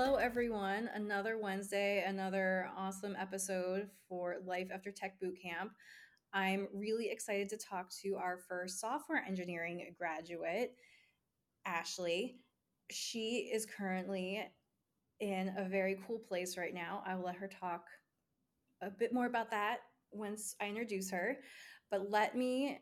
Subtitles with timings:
[0.00, 0.88] Hello, everyone.
[0.94, 5.70] Another Wednesday, another awesome episode for Life After Tech Bootcamp.
[6.32, 10.76] I'm really excited to talk to our first software engineering graduate,
[11.66, 12.36] Ashley.
[12.92, 14.48] She is currently
[15.18, 17.02] in a very cool place right now.
[17.04, 17.82] I will let her talk
[18.80, 19.78] a bit more about that
[20.12, 21.38] once I introduce her.
[21.90, 22.78] But let me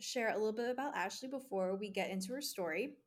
[0.00, 2.98] share a little bit about Ashley before we get into her story.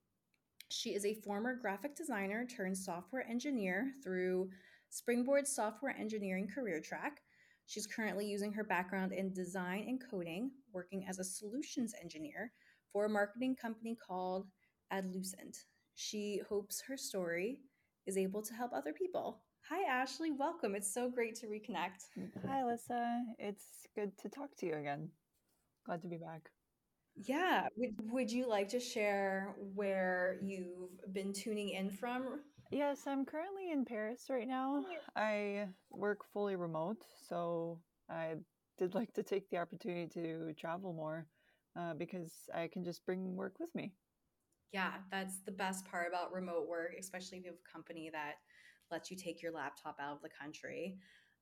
[0.69, 4.49] She is a former graphic designer turned software engineer through
[4.89, 7.21] Springboard Software Engineering career track.
[7.67, 12.51] She's currently using her background in design and coding, working as a solutions engineer
[12.91, 14.47] for a marketing company called
[14.91, 15.65] Adlucent.
[15.95, 17.61] She hopes her story
[18.05, 19.41] is able to help other people.
[19.69, 20.31] Hi, Ashley.
[20.31, 20.75] Welcome.
[20.75, 22.09] It's so great to reconnect.
[22.47, 23.21] Hi, Alyssa.
[23.39, 25.09] It's good to talk to you again.
[25.85, 26.49] Glad to be back.
[27.15, 27.67] Yeah.
[27.77, 32.41] Would, would you like to share where you've been tuning in from?
[32.71, 34.83] Yes, I'm currently in Paris right now.
[35.15, 38.35] I work fully remote, so I
[38.77, 41.27] did like to take the opportunity to travel more
[41.79, 43.93] uh, because I can just bring work with me.
[44.73, 48.35] Yeah, that's the best part about remote work, especially if you have a company that
[48.91, 50.97] lets you take your laptop out of the country.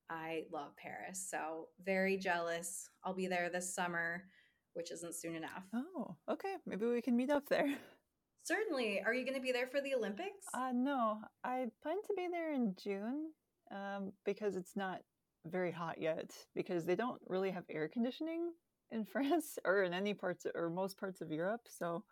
[0.09, 2.89] I love Paris, so very jealous.
[3.03, 4.25] I'll be there this summer,
[4.73, 5.63] which isn't soon enough.
[5.73, 6.55] Oh, okay.
[6.65, 7.67] Maybe we can meet up there.
[8.43, 9.01] Certainly.
[9.05, 10.45] Are you going to be there for the Olympics?
[10.53, 13.31] Uh, no, I plan to be there in June
[13.71, 14.99] um, because it's not
[15.45, 18.51] very hot yet, because they don't really have air conditioning
[18.91, 21.61] in France or in any parts or most parts of Europe.
[21.67, 22.03] So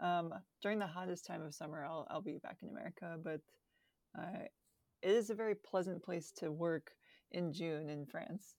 [0.00, 3.16] um, during the hottest time of summer, I'll, I'll be back in America.
[3.22, 3.40] But
[4.18, 4.44] uh,
[5.02, 6.90] it is a very pleasant place to work
[7.32, 8.54] in June in France.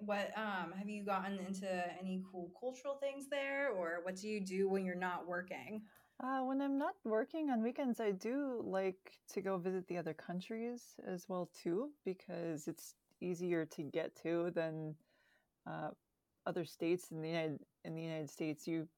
[0.00, 4.40] What um have you gotten into any cool cultural things there or what do you
[4.40, 5.82] do when you're not working?
[6.22, 10.14] Uh, when I'm not working on weekends, I do like to go visit the other
[10.14, 14.94] countries as well too, because it's easier to get to than
[15.66, 15.90] uh,
[16.46, 18.66] other states in the United in the United States.
[18.66, 18.88] You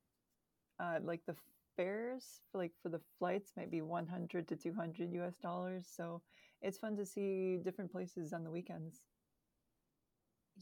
[0.79, 1.35] uh, like the
[1.77, 6.23] fares for like for the flights might be 100 to 200 US dollars, so
[6.63, 9.03] it's fun to see different places on the weekends.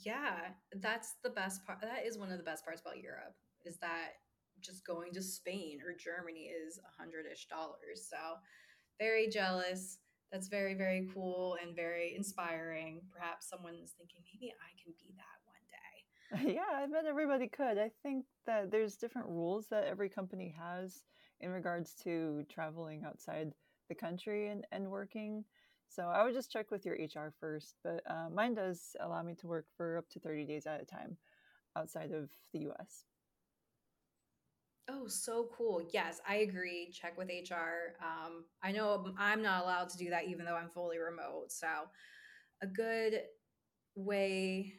[0.05, 1.81] Yeah, that's the best part.
[1.81, 3.35] That is one of the best parts about Europe
[3.65, 4.13] is that
[4.61, 8.09] just going to Spain or Germany is a hundred ish dollars.
[8.09, 8.17] So
[8.99, 9.99] very jealous.
[10.33, 13.01] That's very, very cool and very inspiring.
[13.13, 16.55] Perhaps someone's thinking, maybe I can be that one day.
[16.55, 17.79] yeah, I bet everybody could.
[17.79, 21.05] I think that there's different rules that every company has
[21.41, 23.53] in regards to traveling outside
[23.89, 25.45] the country and, and working.
[25.89, 29.35] So I would just check with your HR first, but uh, mine does allow me
[29.37, 31.17] to work for up to 30 days at a time
[31.77, 33.05] outside of the US.
[34.89, 35.83] Oh, so cool.
[35.93, 36.91] Yes, I agree.
[36.93, 37.97] Check with HR.
[38.01, 41.51] Um, I know I'm not allowed to do that even though I'm fully remote.
[41.51, 41.67] So,
[42.63, 43.23] a good
[43.97, 44.75] way,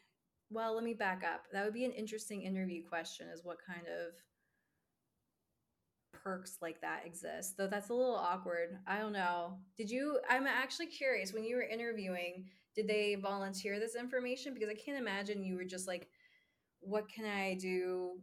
[0.49, 1.45] well, let me back up.
[1.51, 4.13] That would be an interesting interview question is what kind of
[6.13, 7.55] perks like that exist.
[7.57, 8.77] Though that's a little awkward.
[8.87, 9.59] I don't know.
[9.77, 12.45] Did you I'm actually curious when you were interviewing,
[12.75, 16.09] did they volunteer this information because I can't imagine you were just like
[16.79, 18.19] what can I do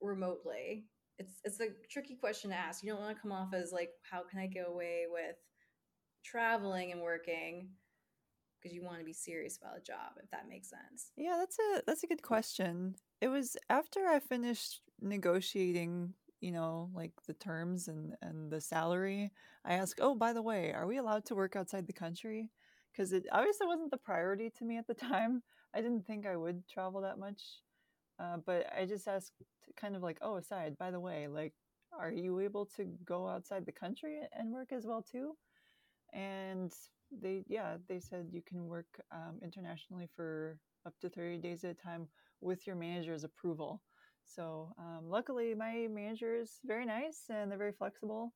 [0.00, 0.84] remotely?
[1.18, 2.82] It's it's a tricky question to ask.
[2.82, 5.36] You don't want to come off as like how can I get away with
[6.24, 7.70] traveling and working
[8.60, 11.12] because you want to be serious about a job if that makes sense.
[11.16, 12.96] Yeah, that's a that's a good question.
[13.20, 19.32] It was after I finished negotiating you know, like the terms and and the salary,
[19.64, 22.50] I ask, "Oh, by the way, are we allowed to work outside the country?"
[22.92, 25.42] Because it obviously wasn't the priority to me at the time.
[25.74, 27.42] I didn't think I would travel that much,
[28.18, 29.32] uh, but I just asked,
[29.76, 31.54] kind of like, "Oh, aside, by the way, like,
[31.92, 35.36] are you able to go outside the country and work as well too?"
[36.12, 36.72] And
[37.10, 41.70] they, yeah, they said you can work um, internationally for up to thirty days at
[41.72, 42.08] a time
[42.40, 43.82] with your manager's approval.
[44.34, 48.32] So um, luckily, my manager is very nice and they're very flexible,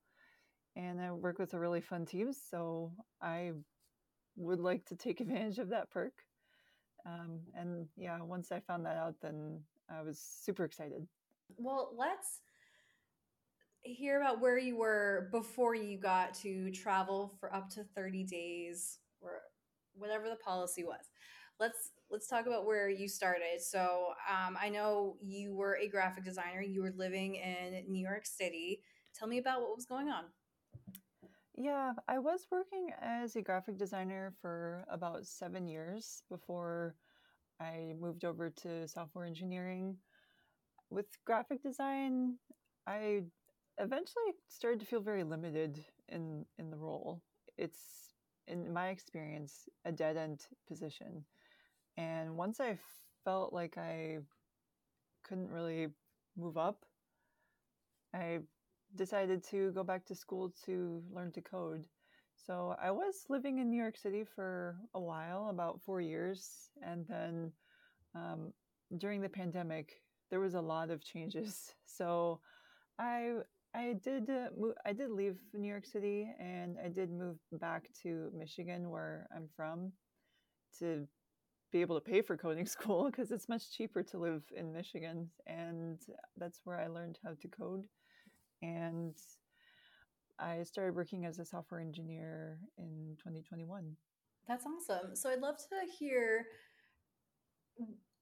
[0.75, 2.33] and I work with a really fun team.
[2.33, 3.53] So I
[4.37, 6.15] would like to take advantage of that perk.
[7.05, 9.61] Um, and yeah, once I found that out, then
[9.91, 11.07] I was super excited.
[11.57, 12.41] Well, let's
[13.83, 19.01] hear about where you were before you got to travel for up to 30 days
[19.21, 19.41] or
[19.95, 21.11] whatever the policy was
[21.63, 23.61] let's let's talk about where you started.
[23.61, 26.63] So um, I know you were a graphic designer.
[26.63, 28.83] You were living in New York City.
[29.15, 30.25] Tell me about what was going on.
[31.57, 36.97] Yeah, I was working as a graphic designer for about seven years before
[37.61, 39.99] I moved over to software engineering.
[40.91, 42.39] With graphic design,
[42.87, 43.23] I
[43.79, 47.23] eventually started to feel very limited in in the role.
[47.59, 48.15] it's
[48.49, 51.25] in my experience a dead end position.
[51.97, 52.79] And once I
[53.25, 54.19] felt like I
[55.25, 55.89] couldn't really
[56.37, 56.85] move up,
[58.15, 58.41] I
[58.95, 61.87] decided to go back to school to learn to code.
[62.37, 67.07] So I was living in New York City for a while, about four years, and
[67.09, 67.53] then
[68.15, 68.53] um,
[68.99, 71.75] during the pandemic, there was a lot of changes.
[71.85, 72.41] So
[72.99, 73.35] I
[73.75, 77.89] I did uh, move, I did leave New York City and I did move back
[78.03, 79.93] to Michigan where I'm from
[80.79, 81.07] to
[81.73, 85.29] be able to pay for coding school because it's much cheaper to live in Michigan
[85.47, 85.99] and
[86.37, 87.85] that's where I learned how to code
[88.63, 89.17] and
[90.39, 93.97] I started working as a software engineer in 2021.
[94.49, 95.15] That's awesome.
[95.15, 96.47] So I'd love to hear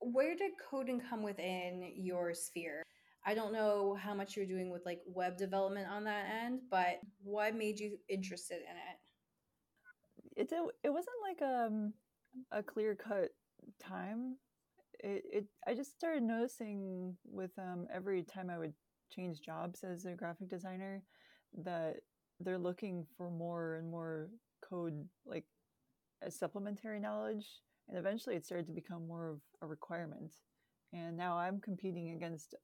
[0.00, 2.82] where did coding come within your sphere?
[3.26, 7.00] I don't know how much you're doing with like web development on that end, but
[7.22, 10.52] what made you interested in it?
[10.52, 11.92] It it wasn't like um
[12.52, 13.30] a clear cut
[13.80, 14.36] time.
[15.02, 18.74] It, it I just started noticing with um every time I would
[19.10, 21.02] change jobs as a graphic designer
[21.64, 21.96] that
[22.38, 24.28] they're looking for more and more
[24.68, 25.44] code like
[26.22, 27.46] a supplementary knowledge
[27.88, 30.34] and eventually it started to become more of a requirement
[30.92, 32.54] and now i'm competing against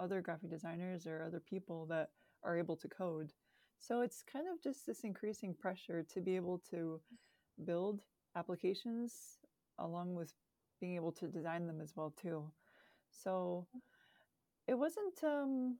[0.00, 2.10] other graphic designers or other people that
[2.42, 3.32] are able to code.
[3.78, 7.00] So it's kind of just this increasing pressure to be able to
[7.64, 8.00] build
[8.36, 9.38] applications
[9.78, 10.32] along with
[10.80, 12.44] being able to design them as well too.
[13.10, 13.66] So
[14.66, 15.76] it wasn't um,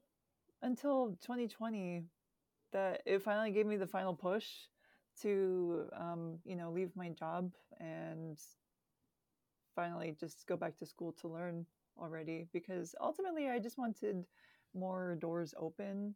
[0.63, 2.05] until 2020
[2.73, 4.47] that it finally gave me the final push
[5.23, 8.39] to um, you know leave my job and
[9.75, 11.67] finally just go back to school to learn
[12.01, 14.25] already because ultimately I just wanted
[14.75, 16.15] more doors open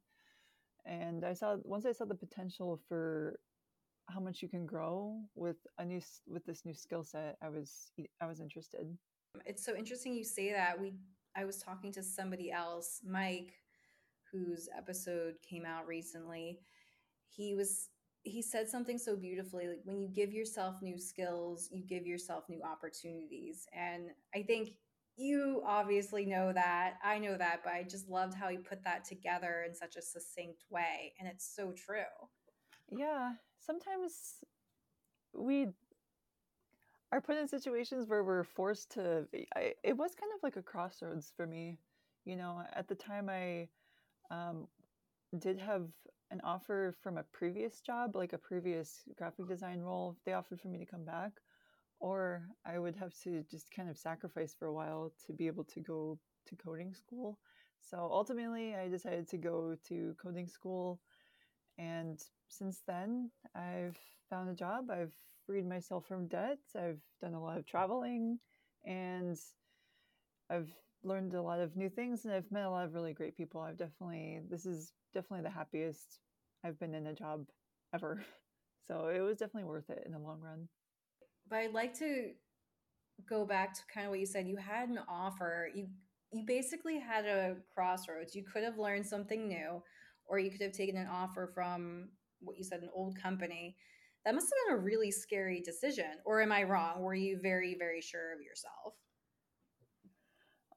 [0.84, 3.38] and I saw once I saw the potential for
[4.08, 7.90] how much you can grow with a new with this new skill set I was
[8.20, 8.86] I was interested.
[9.44, 10.80] It's so interesting you say that.
[10.80, 10.94] We
[11.36, 13.52] I was talking to somebody else, Mike,
[14.32, 16.60] whose episode came out recently.
[17.28, 17.88] He was
[18.22, 22.44] he said something so beautifully like when you give yourself new skills, you give yourself
[22.48, 23.66] new opportunities.
[23.72, 24.70] And I think
[25.16, 26.94] you obviously know that.
[27.02, 30.02] I know that, but I just loved how you put that together in such a
[30.02, 31.14] succinct way.
[31.18, 32.02] And it's so true.
[32.90, 33.32] Yeah.
[33.60, 34.44] Sometimes
[35.34, 35.68] we
[37.12, 39.26] are put in situations where we're forced to.
[39.56, 41.78] I, it was kind of like a crossroads for me.
[42.24, 43.68] You know, at the time, I
[44.30, 44.66] um,
[45.38, 45.86] did have
[46.30, 50.16] an offer from a previous job, like a previous graphic design role.
[50.26, 51.32] They offered for me to come back
[52.00, 55.64] or I would have to just kind of sacrifice for a while to be able
[55.64, 57.38] to go to coding school.
[57.80, 61.00] So ultimately, I decided to go to coding school.
[61.78, 63.96] And since then, I've
[64.28, 64.90] found a job.
[64.90, 65.14] I've
[65.46, 66.58] freed myself from debt.
[66.76, 68.38] I've done a lot of traveling
[68.84, 69.38] and
[70.50, 70.70] I've
[71.04, 73.60] learned a lot of new things and I've met a lot of really great people.
[73.60, 76.18] I've definitely, this is definitely the happiest
[76.64, 77.46] I've been in a job
[77.94, 78.24] ever.
[78.86, 80.66] So it was definitely worth it in the long run
[81.48, 82.30] but I'd like to
[83.28, 84.46] go back to kind of what you said.
[84.46, 85.68] You had an offer.
[85.74, 85.88] You
[86.30, 88.34] you basically had a crossroads.
[88.34, 89.82] You could have learned something new,
[90.28, 92.08] or you could have taken an offer from
[92.40, 93.76] what you said, an old company.
[94.24, 96.18] That must have been a really scary decision.
[96.24, 97.02] Or am I wrong?
[97.02, 98.94] Were you very, very sure of yourself?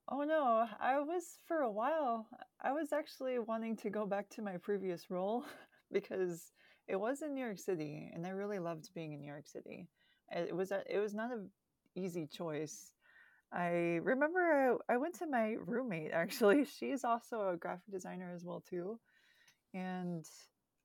[0.09, 2.27] Oh no, I was for a while.
[2.61, 5.45] I was actually wanting to go back to my previous role
[5.91, 6.51] because
[6.87, 9.87] it was in New York City and I really loved being in New York City
[10.31, 11.49] it was a, it was not an
[11.95, 12.91] easy choice.
[13.53, 16.65] I remember I, I went to my roommate actually.
[16.65, 18.99] She's also a graphic designer as well too,
[19.73, 20.25] and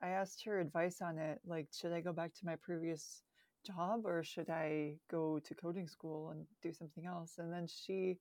[0.02, 1.40] I asked her advice on it.
[1.46, 3.22] Like, should I go back to my previous
[3.66, 7.38] job or should I go to coding school and do something else?
[7.38, 8.18] And then she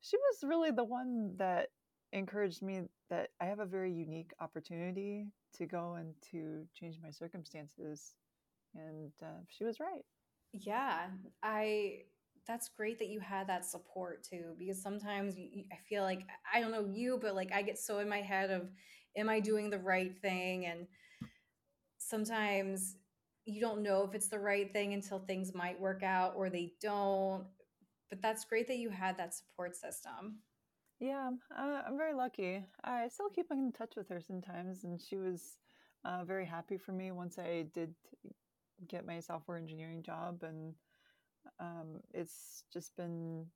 [0.00, 1.68] she was really the one that
[2.12, 7.10] encouraged me that I have a very unique opportunity to go and to change my
[7.10, 8.14] circumstances.
[8.74, 10.04] And uh, she was right.
[10.52, 11.08] Yeah,
[11.42, 12.02] I
[12.46, 15.36] that's great that you had that support too because sometimes
[15.72, 18.50] I feel like I don't know you but like I get so in my head
[18.50, 18.68] of
[19.16, 20.86] am I doing the right thing and
[21.98, 22.96] sometimes
[23.44, 26.72] you don't know if it's the right thing until things might work out or they
[26.80, 27.44] don't
[28.12, 30.36] but that's great that you had that support system.
[31.00, 32.62] Yeah, uh, I'm very lucky.
[32.84, 35.56] I still keep in touch with her sometimes, and she was
[36.04, 37.94] uh, very happy for me once I did
[38.86, 40.74] get my software engineering job, and
[41.58, 43.46] um, it's just been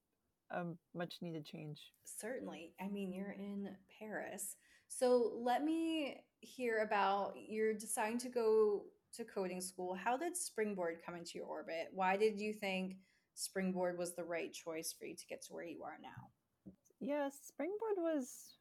[0.51, 1.81] a much needed change.
[2.05, 2.73] Certainly.
[2.81, 4.57] I mean, you're in Paris.
[4.89, 8.83] So let me hear about you're deciding to go
[9.15, 11.89] to coding school, how did Springboard come into your orbit?
[11.93, 12.97] Why did you think
[13.35, 16.73] Springboard was the right choice for you to get to where you are now?
[17.01, 18.57] Yeah, Springboard was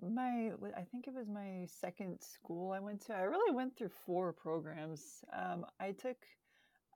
[0.00, 3.14] my I think it was my second school I went to.
[3.14, 5.24] I really went through four programs.
[5.36, 6.16] Um, I took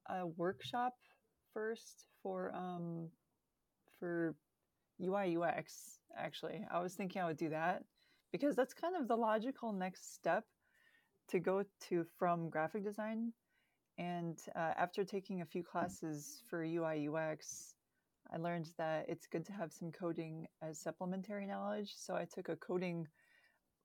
[0.09, 0.95] a workshop
[1.53, 3.09] first for um,
[4.03, 4.35] for
[5.01, 6.01] UI UX.
[6.19, 7.85] Actually, I was thinking I would do that
[8.33, 10.45] because that's kind of the logical next step
[11.29, 13.33] to go to from graphic design.
[13.99, 17.77] And uh, after taking a few classes for UI UX,
[18.35, 21.93] I learned that it's good to have some coding as supplementary knowledge.
[21.97, 23.07] So I took a coding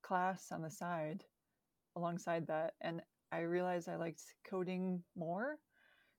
[0.02, 1.22] class on the side
[1.94, 5.58] alongside that, and I realized I liked coding more.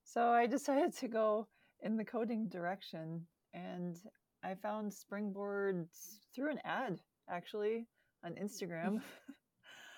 [0.05, 1.47] So I decided to go
[1.81, 3.97] in the coding direction, and
[4.43, 5.87] I found Springboard
[6.33, 7.87] through an ad actually
[8.23, 9.01] on Instagram.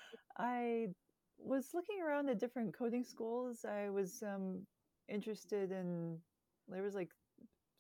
[0.38, 0.88] I
[1.38, 3.66] was looking around at different coding schools.
[3.66, 4.66] I was um,
[5.10, 6.18] interested in
[6.68, 7.10] there was like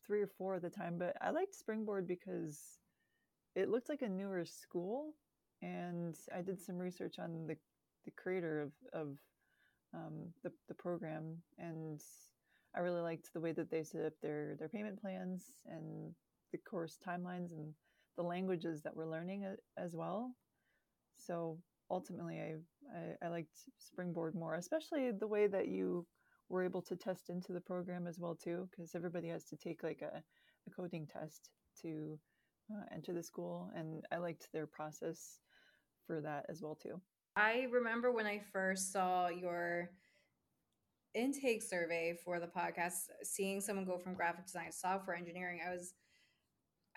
[0.05, 2.59] three or four at the time, but I liked Springboard because
[3.55, 5.13] it looked like a newer school,
[5.61, 7.55] and I did some research on the
[8.05, 9.17] the creator of of
[9.93, 12.01] um, the the program, and
[12.75, 16.13] I really liked the way that they set up their their payment plans and
[16.51, 17.73] the course timelines and
[18.17, 19.45] the languages that we're learning
[19.77, 20.31] as well.
[21.17, 21.57] So
[21.89, 22.55] ultimately, I,
[22.97, 26.05] I, I liked Springboard more, especially the way that you
[26.49, 29.83] were able to test into the program as well too, because everybody has to take
[29.83, 30.17] like a,
[30.67, 31.49] a coding test
[31.81, 32.19] to
[32.73, 35.39] uh, enter the school, and I liked their process
[36.05, 36.99] for that as well too.
[37.35, 39.91] I remember when I first saw your
[41.15, 45.71] intake survey for the podcast, seeing someone go from graphic design to software engineering, I
[45.71, 45.93] was,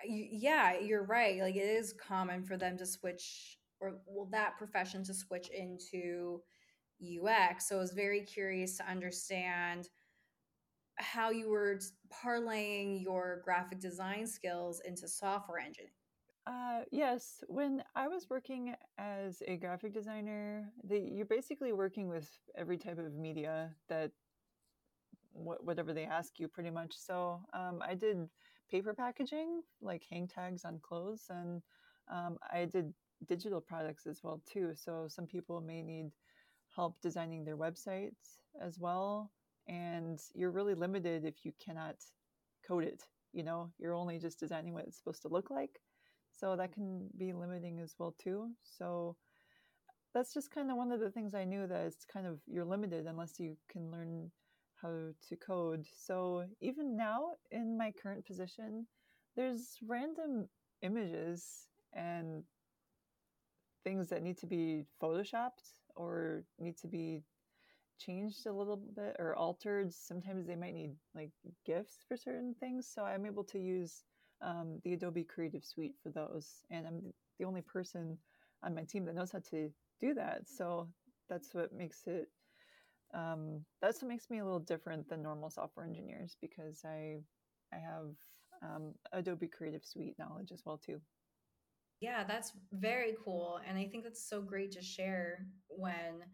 [0.06, 1.40] yeah, you're right.
[1.40, 6.40] Like it is common for them to switch, or well, that profession to switch into
[6.98, 7.68] UX.
[7.68, 9.88] So I was very curious to understand
[10.96, 11.80] how you were
[12.12, 15.92] parlaying your graphic design skills into software engineering.
[16.46, 22.28] Uh, yes, when I was working as a graphic designer, the, you're basically working with
[22.54, 24.10] every type of media that
[25.32, 26.92] wh- whatever they ask you, pretty much.
[26.96, 28.28] So um, I did
[28.70, 31.62] paper packaging, like hang tags on clothes, and
[32.12, 32.92] um, I did
[33.26, 34.72] digital products as well too.
[34.74, 36.10] So some people may need
[36.74, 39.30] help designing their websites as well.
[39.66, 41.96] And you're really limited if you cannot
[42.66, 43.04] code it.
[43.32, 45.80] You know, you're only just designing what it's supposed to look like.
[46.36, 46.80] So that mm-hmm.
[46.80, 48.50] can be limiting as well too.
[48.62, 49.16] So
[50.12, 52.64] that's just kind of one of the things I knew that it's kind of you're
[52.64, 54.30] limited unless you can learn
[54.80, 55.86] how to code.
[55.96, 58.86] So even now in my current position,
[59.36, 60.48] there's random
[60.82, 62.44] images and
[63.82, 67.22] things that need to be photoshopped or need to be
[67.98, 69.92] changed a little bit or altered.
[69.92, 71.30] Sometimes they might need like
[71.66, 72.88] GIFs for certain things.
[72.92, 74.04] So I'm able to use
[74.42, 76.64] um, the Adobe Creative Suite for those.
[76.70, 78.18] And I'm the only person
[78.62, 80.42] on my team that knows how to do that.
[80.46, 80.88] So
[81.28, 82.28] that's what makes it.
[83.12, 87.18] Um, that's what makes me a little different than normal software engineers because I
[87.72, 88.10] I have
[88.62, 91.00] um, Adobe Creative Suite knowledge as well too.
[92.00, 93.60] Yeah, that's very cool.
[93.66, 96.24] And I think that's so great to share when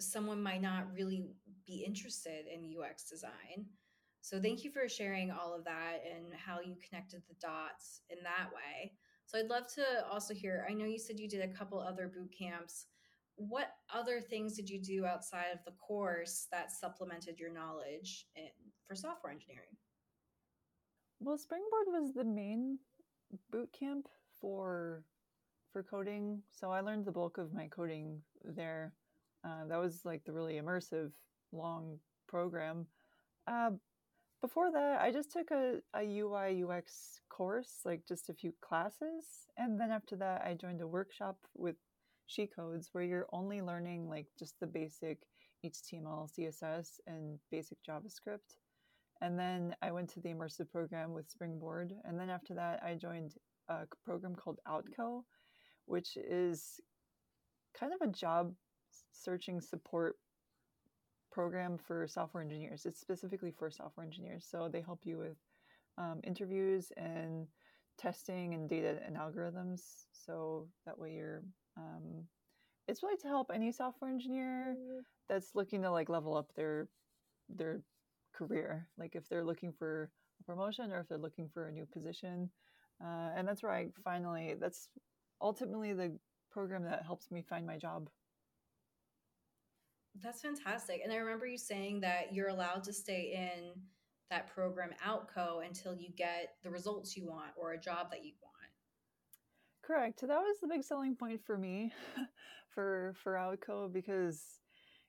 [0.00, 1.24] someone might not really
[1.66, 3.66] be interested in UX design.
[4.24, 8.16] So thank you for sharing all of that and how you connected the dots in
[8.22, 8.94] that way.
[9.26, 12.08] So I'd love to also hear, I know you said you did a couple other
[12.08, 12.86] boot camps.
[13.36, 18.48] What other things did you do outside of the course that supplemented your knowledge in,
[18.88, 19.76] for software engineering?
[21.20, 22.78] Well, Springboard was the main
[23.52, 24.08] boot camp
[24.40, 25.04] for
[25.70, 26.40] for coding.
[26.50, 28.94] So I learned the bulk of my coding there.
[29.46, 31.10] Uh, that was like the really immersive
[31.52, 32.86] long program.
[33.46, 33.72] Uh,
[34.44, 39.24] before that, I just took a, a UI UX course, like just a few classes.
[39.56, 41.76] And then after that, I joined a workshop with
[42.26, 45.16] She Codes where you're only learning like just the basic
[45.64, 48.58] HTML, CSS, and basic JavaScript.
[49.22, 51.94] And then I went to the immersive program with Springboard.
[52.04, 53.36] And then after that, I joined
[53.70, 55.22] a program called Outco,
[55.86, 56.80] which is
[57.80, 58.52] kind of a job
[59.10, 60.16] searching support
[61.34, 62.86] program for software engineers.
[62.86, 64.46] It's specifically for software engineers.
[64.48, 65.36] So they help you with
[65.98, 67.48] um, interviews and
[67.98, 69.80] testing and data and algorithms.
[70.12, 71.42] So that way you're,
[71.76, 72.24] um,
[72.86, 74.76] it's really to help any software engineer
[75.28, 76.88] that's looking to like level up their
[77.48, 77.82] their
[78.32, 78.86] career.
[78.96, 80.10] Like if they're looking for
[80.40, 82.50] a promotion or if they're looking for a new position,
[83.04, 84.88] uh, and that's where I finally, that's
[85.40, 86.16] ultimately the
[86.52, 88.08] program that helps me find my job.
[90.22, 91.00] That's fantastic.
[91.02, 93.80] And I remember you saying that you're allowed to stay in
[94.30, 98.32] that program outco until you get the results you want or a job that you
[98.42, 98.54] want.
[99.82, 100.20] Correct.
[100.20, 101.92] That was the big selling point for me
[102.74, 104.60] for for outco because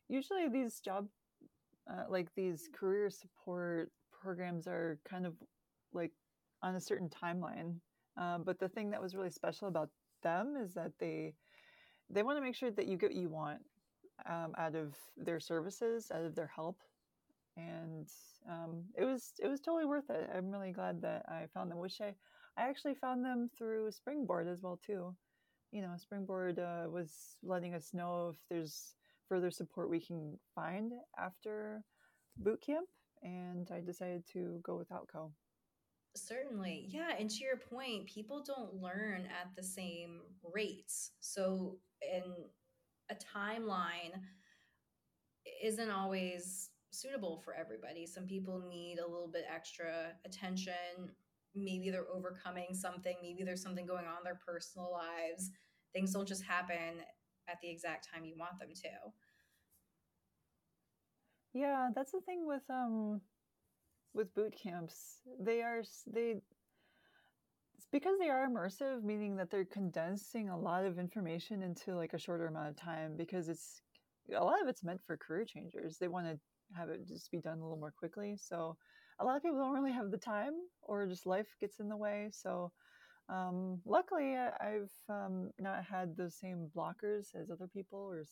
[0.09, 1.07] usually these job
[1.89, 5.33] uh, like these career support programs are kind of
[5.93, 6.11] like
[6.61, 7.75] on a certain timeline.
[8.17, 9.89] Um, but the thing that was really special about
[10.23, 11.33] them is that they
[12.09, 13.61] they want to make sure that you get what you want
[14.29, 16.77] um, out of their services, out of their help,
[17.57, 18.09] and
[18.49, 20.29] um, it was it was totally worth it.
[20.35, 21.79] I'm really glad that I found them.
[21.79, 22.13] Which I
[22.57, 25.15] I actually found them through Springboard as well too.
[25.71, 28.95] You know, Springboard uh, was letting us know if there's
[29.27, 31.83] further support we can find after
[32.37, 32.87] boot camp,
[33.23, 35.31] and I decided to go with Outco.
[36.15, 36.87] Certainly.
[36.89, 37.11] Yeah.
[37.19, 40.21] And to your point, people don't learn at the same
[40.53, 41.11] rates.
[41.19, 42.23] So, in
[43.09, 44.19] a timeline
[45.63, 48.05] isn't always suitable for everybody.
[48.05, 51.11] Some people need a little bit extra attention.
[51.53, 55.51] Maybe they're overcoming something, maybe there's something going on in their personal lives.
[55.93, 57.01] Things don't just happen
[57.47, 58.89] at the exact time you want them to.
[61.53, 63.21] Yeah, that's the thing with um
[64.13, 65.19] with boot camps.
[65.39, 66.41] They are they
[67.95, 72.17] because they are immersive, meaning that they're condensing a lot of information into like a
[72.17, 73.83] shorter amount of time because it's
[74.37, 75.97] a lot of it's meant for career changers.
[75.97, 76.37] They want to
[76.77, 78.35] have it just be done a little more quickly.
[78.35, 78.75] So
[79.21, 81.95] a lot of people don't really have the time or just life gets in the
[81.95, 82.27] way.
[82.33, 82.73] So
[83.29, 88.25] um, luckily I've um, not had those same blockers as other people or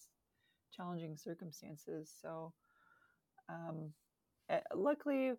[0.75, 2.11] challenging circumstances.
[2.21, 2.51] So
[3.47, 3.93] um,
[4.49, 5.35] eh, luckily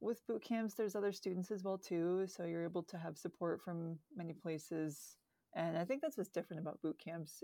[0.00, 3.60] with boot camps there's other students as well too so you're able to have support
[3.60, 5.16] from many places
[5.54, 7.42] and i think that's what's different about boot camps.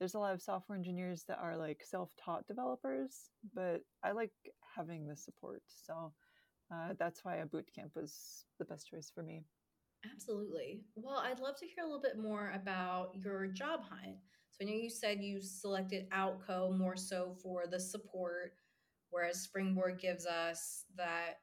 [0.00, 4.32] There's a lot of software engineers that are like self-taught developers but i like
[4.76, 6.12] having the support so
[6.72, 9.44] uh, that's why a boot camp was the best choice for me.
[10.12, 10.82] Absolutely.
[10.96, 14.16] Well i'd love to hear a little bit more about your job hunt.
[14.50, 18.54] So i know you said you selected outco more so for the support
[19.10, 21.38] whereas springboard gives us that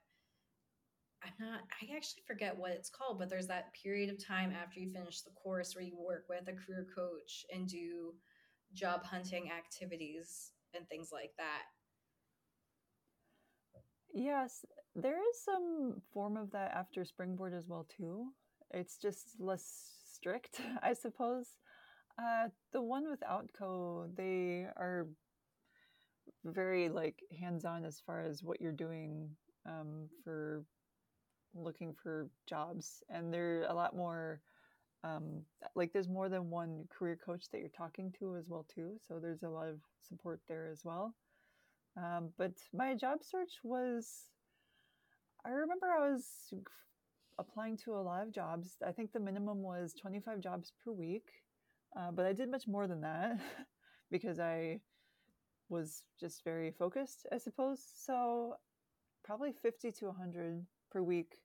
[1.24, 4.80] I'm not, I actually forget what it's called, but there's that period of time after
[4.80, 8.14] you finish the course where you work with a career coach and do
[8.74, 11.64] job hunting activities and things like that.
[14.14, 18.28] Yes, there is some form of that after Springboard as well too.
[18.74, 19.64] It's just less
[20.14, 21.48] strict, I suppose.
[22.20, 25.08] Uh, the one with Outco, they are
[26.46, 29.30] very like hands-on as far as what you're doing
[29.66, 30.64] um, for
[31.56, 34.42] looking for jobs and they're a lot more
[35.04, 35.42] um,
[35.76, 39.20] like there's more than one career coach that you're talking to as well too so
[39.20, 41.16] there's a lot of support there as well.
[41.98, 44.28] Um, but my job search was
[45.46, 46.54] i remember i was
[47.40, 48.78] applying to a lot of jobs.
[48.86, 51.28] I think the minimum was 25 jobs per week
[51.98, 53.40] uh, but i did much more than that
[54.12, 54.80] because i
[55.68, 57.84] was just very focused i suppose.
[57.94, 58.56] So
[59.24, 61.38] probably 50 to 100 per week.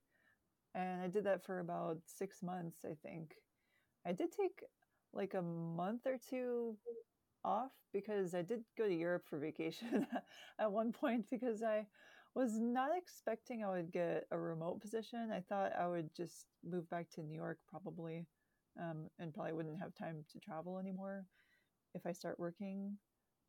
[0.75, 3.37] And I did that for about six months, I think.
[4.07, 4.65] I did take
[5.13, 6.77] like a month or two
[7.45, 10.07] off because I did go to Europe for vacation
[10.61, 11.87] at one point because I
[12.35, 15.31] was not expecting I would get a remote position.
[15.33, 18.27] I thought I would just move back to New York probably
[18.81, 21.25] um, and probably wouldn't have time to travel anymore
[21.95, 22.99] if I start working.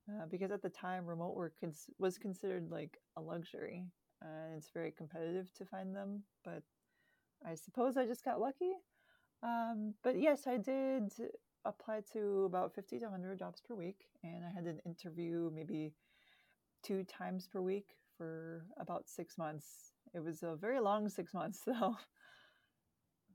[0.10, 3.86] Uh, because at the time, remote work cons- was considered like a luxury
[4.22, 6.24] and it's very competitive to find them.
[6.44, 6.64] But
[7.46, 8.74] I suppose I just got lucky.
[9.44, 11.14] Um, but yes, I did
[11.66, 15.94] apply to about 50 to 100 jobs per week, and I had an interview maybe
[16.84, 19.92] two times per week for about six months.
[20.14, 21.96] It was a very long six months, though.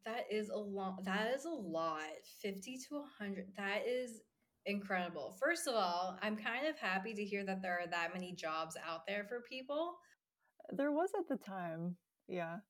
[0.05, 1.05] That is a lot.
[1.05, 2.01] That is a lot.
[2.41, 3.47] 50 to 100.
[3.57, 4.23] That is
[4.67, 5.37] incredible.
[5.41, 8.77] First of all, I'm kind of happy to hear that there are that many jobs
[8.85, 9.95] out there for people
[10.71, 11.97] there was at the time.
[12.29, 12.61] Yeah.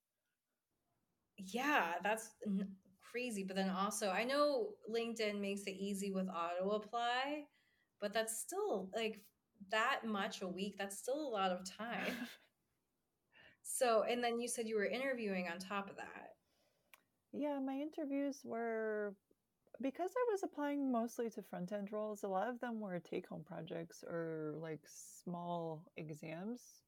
[1.37, 3.45] Yeah, that's n- crazy.
[3.45, 7.49] But then also, I know LinkedIn makes it easy with auto apply,
[8.01, 9.27] but that's still like
[9.69, 10.77] that much a week.
[10.79, 12.29] That's still a lot of time.
[13.63, 16.37] so, and then you said you were interviewing on top of that.
[17.33, 19.17] Yeah, my interviews were
[19.81, 23.27] because I was applying mostly to front end roles, a lot of them were take
[23.27, 26.83] home projects or like small exams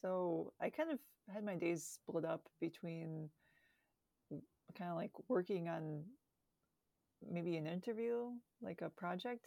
[0.00, 0.98] so I kind of
[1.32, 3.30] had my days split up between
[4.76, 6.04] kind of like working on
[7.28, 8.30] maybe an interview,
[8.60, 9.46] like a project,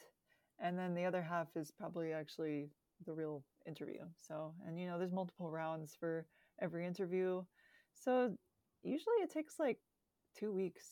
[0.60, 2.70] and then the other half is probably actually
[3.06, 4.02] the real interview.
[4.18, 6.26] So, and you know, there's multiple rounds for
[6.62, 7.44] every interview.
[7.94, 8.36] So,
[8.84, 9.78] usually it takes like
[10.38, 10.86] 2 weeks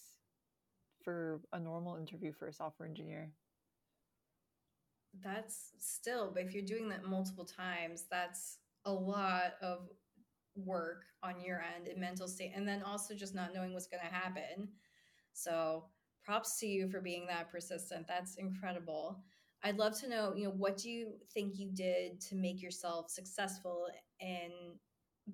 [1.04, 3.32] for a normal interview for a software engineer.
[5.24, 9.89] That's still, but if you're doing that multiple times, that's a lot of
[10.56, 14.02] work on your end and mental state and then also just not knowing what's going
[14.02, 14.69] to happen.
[15.34, 15.86] So
[16.23, 18.08] props to you for being that persistent.
[18.08, 19.23] That's incredible.
[19.63, 23.10] I'd love to know you know what do you think you did to make yourself
[23.10, 23.88] successful
[24.19, 24.52] in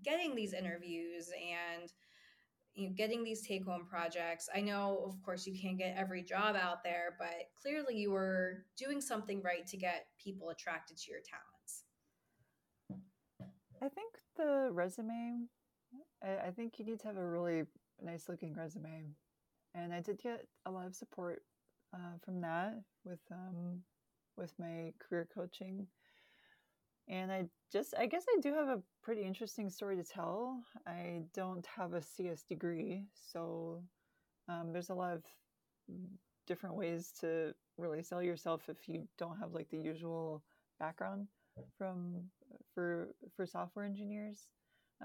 [0.04, 1.92] getting these interviews and
[2.74, 4.50] you know, getting these take home projects?
[4.56, 8.66] I know of course you can't get every job out there but clearly you were
[8.78, 11.53] doing something right to get people attracted to your talents
[13.84, 15.48] I think the resume,
[16.24, 17.64] I, think you need to have a really
[18.02, 19.10] nice looking resume.
[19.76, 21.42] And I did get a lot of support
[21.94, 23.82] uh, from that with um,
[24.38, 25.86] with my career coaching.
[27.10, 27.44] And I
[27.74, 30.62] just, I guess I do have a pretty interesting story to tell.
[30.88, 33.84] I don't have a CS degree, so
[34.48, 35.24] um, there's a lot of
[36.48, 40.42] different ways to really sell yourself if you don't have like the usual
[40.80, 41.28] background
[41.78, 42.24] from
[42.74, 44.48] for for software engineers.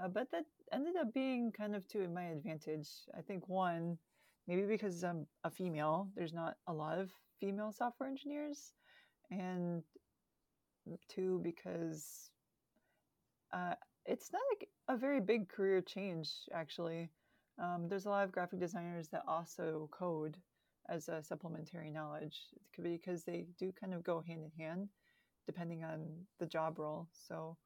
[0.01, 2.87] Uh, but that ended up being kind of to my advantage.
[3.17, 3.97] I think one,
[4.47, 8.73] maybe because I'm a female, there's not a lot of female software engineers,
[9.31, 9.83] and
[11.07, 12.31] two because
[13.53, 13.73] uh,
[14.05, 17.09] it's not like a very big career change actually.
[17.61, 20.37] Um, there's a lot of graphic designers that also code
[20.87, 22.37] as a supplementary knowledge
[22.81, 24.89] because they do kind of go hand in hand
[25.49, 26.05] depending on
[26.37, 27.07] the job role.
[27.27, 27.57] So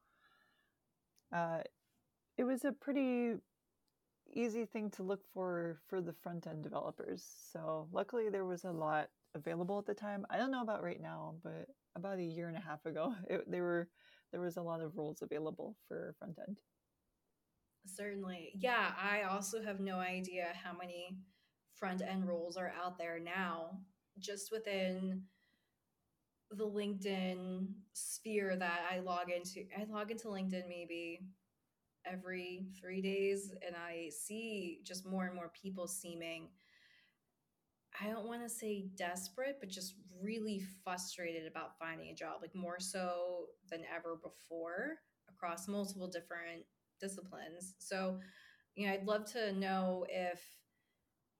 [1.35, 1.59] uh,
[2.37, 3.33] it was a pretty
[4.33, 7.25] easy thing to look for for the front end developers.
[7.51, 10.25] So luckily there was a lot available at the time.
[10.29, 11.67] I don't know about right now, but
[11.97, 13.89] about a year and a half ago, it, there were
[14.31, 16.59] there was a lot of roles available for front end.
[17.85, 18.53] Certainly.
[18.55, 21.17] Yeah, I also have no idea how many
[21.75, 23.77] front end roles are out there now
[24.19, 25.23] just within
[26.57, 29.65] the LinkedIn sphere that I log into.
[29.77, 31.19] I log into LinkedIn maybe
[32.05, 36.49] every three days, and I see just more and more people seeming,
[38.01, 42.55] I don't want to say desperate, but just really frustrated about finding a job, like
[42.55, 46.63] more so than ever before across multiple different
[46.99, 47.75] disciplines.
[47.79, 48.19] So,
[48.75, 50.41] you know, I'd love to know if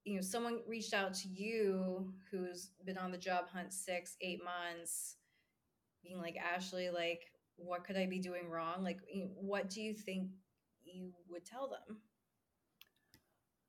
[0.05, 4.41] you know someone reached out to you who's been on the job hunt six eight
[4.43, 5.15] months
[6.03, 7.21] being like ashley like
[7.57, 8.83] what could i be doing wrong?
[8.83, 8.99] Like
[9.35, 10.29] what do you think
[10.83, 11.97] you would tell them?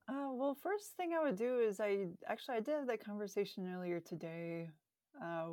[0.08, 3.72] Uh, well first thing i would do is i actually i did have that conversation
[3.74, 4.68] earlier today
[5.24, 5.46] uh,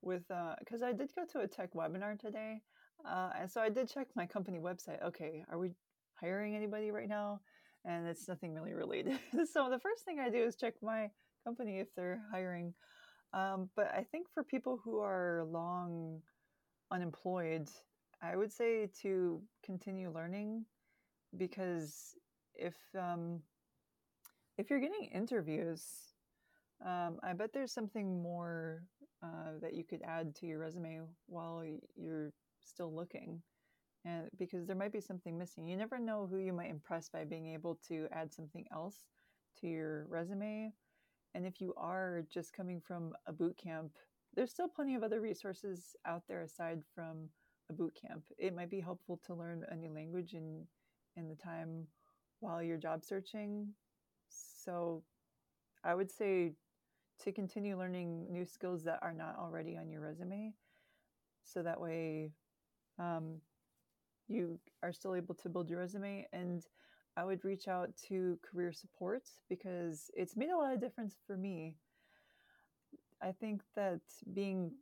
[0.00, 0.22] with
[0.60, 2.62] because uh, i did go to a tech webinar today
[3.04, 5.02] uh, and so i did check my company website.
[5.02, 5.72] Okay are we
[6.14, 7.40] hiring anybody right now
[7.84, 9.18] and it's nothing really related.
[9.52, 11.10] so the first thing I do is check my
[11.44, 12.74] company if they're hiring.
[13.32, 16.20] Um, but I think for people who are long
[16.90, 17.68] unemployed,
[18.22, 20.64] I would say to continue learning
[21.36, 22.16] because
[22.54, 23.40] if um,
[24.58, 25.84] if you're getting interviews,
[26.84, 28.82] um, I bet there's something more
[29.22, 31.64] uh, that you could add to your resume while
[31.96, 33.40] you're still looking
[34.04, 35.66] and because there might be something missing.
[35.66, 38.96] You never know who you might impress by being able to add something else
[39.60, 40.72] to your resume
[41.34, 43.92] and if you are just coming from a boot camp
[44.34, 47.28] there's still plenty of other resources out there aside from
[47.68, 48.22] a boot camp.
[48.38, 50.66] It might be helpful to learn a new language in
[51.16, 51.86] in the time
[52.38, 53.68] while you're job searching.
[54.28, 55.02] So
[55.84, 56.52] i would say
[57.20, 60.52] to continue learning new skills that are not already on your resume
[61.44, 62.30] so that way
[62.98, 63.40] um,
[64.30, 66.26] you are still able to build your resume.
[66.32, 66.64] And
[67.16, 71.36] I would reach out to career support because it's made a lot of difference for
[71.36, 71.76] me.
[73.22, 74.00] I think that
[74.32, 74.72] being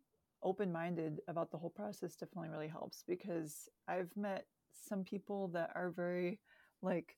[0.43, 5.73] open minded about the whole process definitely really helps because I've met some people that
[5.75, 6.39] are very
[6.83, 7.17] like,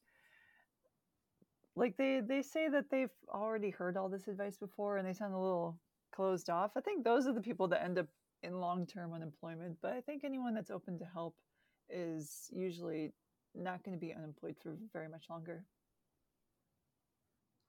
[1.77, 5.35] like they they say that they've already heard all this advice before and they sound
[5.35, 5.79] a little
[6.15, 6.73] closed off.
[6.77, 8.07] I think those are the people that end up
[8.43, 11.37] in long-term unemployment, but I think anyone that's open to help
[11.93, 13.13] is usually
[13.55, 15.65] not going to be unemployed for very much longer.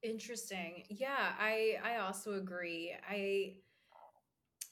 [0.03, 0.83] Interesting.
[0.89, 2.93] Yeah, I I also agree.
[3.07, 3.57] I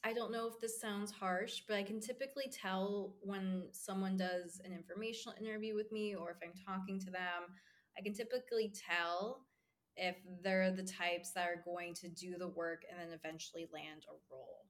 [0.04, 4.62] I don't know if this sounds harsh, but I can typically tell when someone does
[4.64, 7.54] an informational interview with me or if I'm talking to them,
[7.98, 9.46] I can typically tell
[9.98, 14.06] if they're the types that are going to do the work and then eventually land
[14.10, 14.69] a role.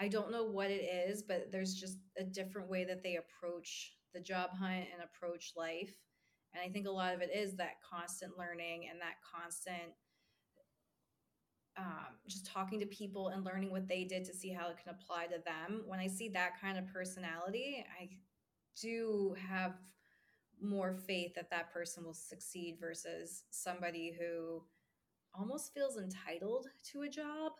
[0.00, 3.94] I don't know what it is, but there's just a different way that they approach
[4.14, 5.94] the job hunt and approach life.
[6.54, 9.92] And I think a lot of it is that constant learning and that constant
[11.76, 14.94] um, just talking to people and learning what they did to see how it can
[14.94, 15.84] apply to them.
[15.86, 18.08] When I see that kind of personality, I
[18.80, 19.74] do have
[20.60, 24.62] more faith that that person will succeed versus somebody who
[25.38, 27.52] almost feels entitled to a job.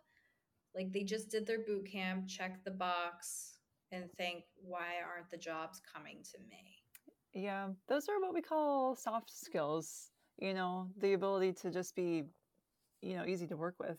[0.75, 3.59] Like they just did their boot camp, check the box,
[3.91, 6.77] and think, why aren't the jobs coming to me?
[7.33, 10.11] Yeah, those are what we call soft skills.
[10.39, 12.25] You know, the ability to just be,
[13.03, 13.99] you know, easy to work with,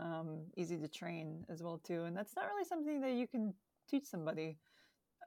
[0.00, 2.04] um, easy to train as well too.
[2.04, 3.54] And that's not really something that you can
[3.88, 4.58] teach somebody.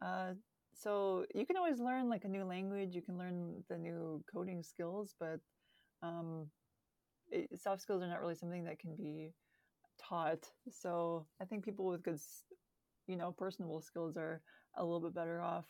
[0.02, 0.34] Uh,
[0.74, 2.96] so you can always learn like a new language.
[2.96, 5.40] You can learn the new coding skills, but
[6.02, 6.48] um,
[7.30, 9.32] it, soft skills are not really something that can be
[10.08, 10.50] taught.
[10.70, 12.20] So I think people with good,
[13.08, 14.42] you know, personable skills are
[14.78, 15.66] a little bit better off.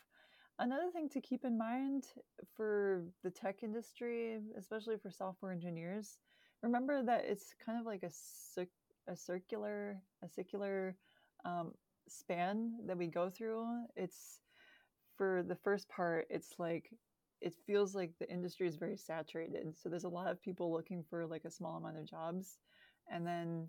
[0.58, 2.04] Another thing to keep in mind
[2.56, 6.18] for the tech industry, especially for software engineers,
[6.62, 8.62] remember that it's kind of like a,
[9.10, 10.94] a circular, a circular
[11.44, 11.72] um,
[12.08, 13.66] span that we go through.
[13.96, 14.40] It's
[15.16, 16.90] for the first part, it's like
[17.40, 19.76] it feels like the industry is very saturated.
[19.76, 22.58] So there's a lot of people looking for like a small amount of jobs,
[23.10, 23.66] and then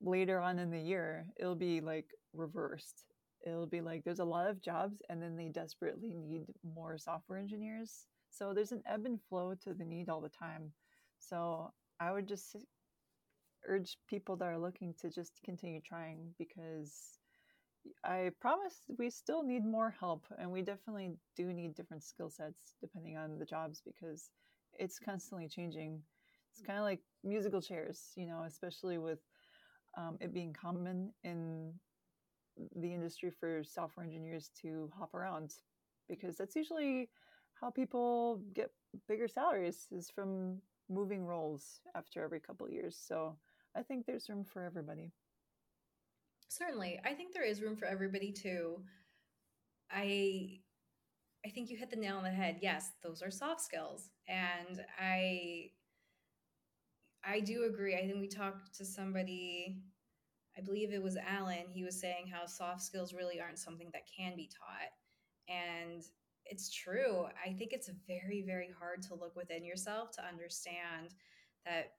[0.00, 3.04] later on in the year, it'll be like reversed.
[3.46, 7.38] It'll be like there's a lot of jobs and then they desperately need more software
[7.38, 8.06] engineers.
[8.30, 10.72] So there's an ebb and flow to the need all the time.
[11.18, 12.56] So i would just
[13.68, 17.18] urge people that are looking to just continue trying because
[18.04, 22.74] i promise we still need more help and we definitely do need different skill sets
[22.80, 24.30] depending on the jobs because
[24.78, 26.00] it's constantly changing
[26.52, 29.20] it's kind of like musical chairs you know especially with
[29.96, 31.72] um, it being common in
[32.76, 35.54] the industry for software engineers to hop around
[36.08, 37.08] because that's usually
[37.60, 38.70] how people get
[39.08, 40.58] bigger salaries is from
[40.88, 42.96] moving roles after every couple years.
[42.96, 43.36] So
[43.76, 45.12] I think there's room for everybody.
[46.48, 47.00] Certainly.
[47.04, 48.80] I think there is room for everybody too.
[49.90, 50.60] I
[51.46, 52.58] I think you hit the nail on the head.
[52.60, 54.10] Yes, those are soft skills.
[54.28, 55.70] And I
[57.24, 57.96] I do agree.
[57.96, 59.82] I think we talked to somebody
[60.58, 64.02] I believe it was Alan, he was saying how soft skills really aren't something that
[64.14, 64.90] can be taught.
[65.48, 66.02] And
[66.46, 67.26] it's true.
[67.44, 71.14] I think it's very, very hard to look within yourself to understand
[71.64, 71.92] that.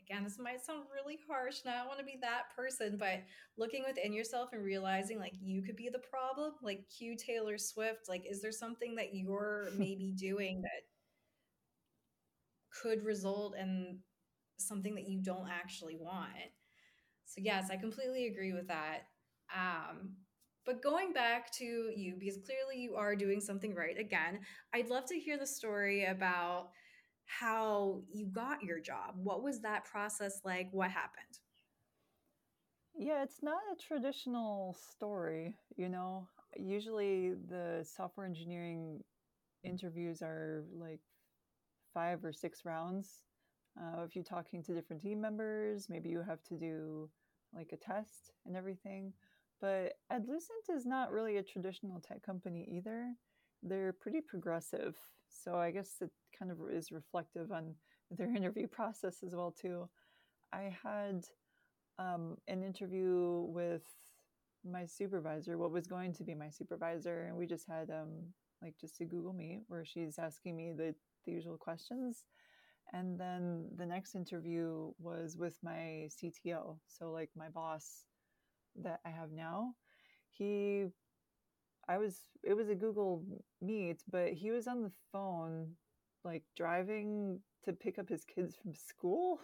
[0.00, 3.20] Again, this might sound really harsh, and I don't want to be that person, but
[3.56, 8.08] looking within yourself and realizing like you could be the problem, like Q Taylor Swift,
[8.08, 10.82] like, is there something that you're maybe doing that
[12.82, 13.98] could result in
[14.60, 16.28] something that you don't actually want?
[17.24, 19.02] So yes, I completely agree with that.
[19.54, 20.16] Um,
[20.66, 24.40] but going back to you, because clearly you are doing something right again,
[24.74, 26.70] I'd love to hear the story about
[27.24, 29.14] how you got your job.
[29.16, 30.68] What was that process like?
[30.72, 31.38] What happened?
[32.96, 36.28] Yeah, it's not a traditional story, you know.
[36.56, 39.02] Usually the software engineering
[39.62, 41.00] interviews are like
[41.94, 43.22] five or six rounds.
[43.80, 47.08] Uh, if you're talking to different team members, maybe you have to do
[47.54, 49.12] like a test and everything.
[49.60, 53.14] But Adlucent is not really a traditional tech company either.
[53.62, 54.96] They're pretty progressive.
[55.28, 57.74] So I guess it kind of is reflective on
[58.10, 59.88] their interview process as well too.
[60.52, 61.24] I had
[61.98, 63.82] um, an interview with
[64.68, 68.10] my supervisor, what was going to be my supervisor, and we just had um,
[68.62, 72.24] like just a Google Meet where she's asking me the, the usual questions
[72.92, 76.78] and then the next interview was with my CTO.
[76.88, 78.04] So, like my boss
[78.82, 79.74] that I have now,
[80.30, 80.86] he,
[81.88, 83.24] I was, it was a Google
[83.60, 85.72] Meet, but he was on the phone,
[86.24, 89.40] like driving to pick up his kids from school.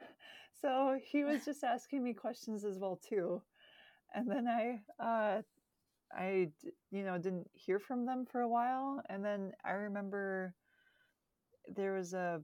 [0.60, 3.42] so he was just asking me questions as well too.
[4.14, 5.42] And then I, uh,
[6.12, 6.48] I,
[6.90, 9.02] you know, didn't hear from them for a while.
[9.08, 10.54] And then I remember
[11.74, 12.40] there was a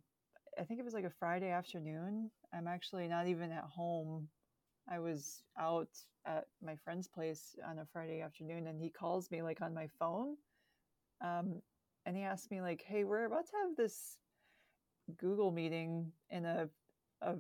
[0.58, 2.30] I think it was like a Friday afternoon.
[2.52, 4.28] I'm actually not even at home.
[4.88, 5.88] I was out
[6.26, 9.88] at my friend's place on a Friday afternoon and he calls me like on my
[9.98, 10.36] phone.
[11.22, 11.62] Um,
[12.04, 14.18] and he asked me like, "Hey, we're about to have this
[15.16, 16.68] Google meeting in a,
[17.22, 17.36] a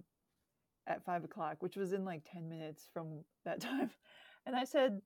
[0.86, 3.90] at five o'clock, which was in like ten minutes from that time."
[4.46, 5.02] And I said,